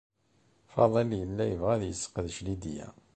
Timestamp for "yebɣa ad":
1.47-1.83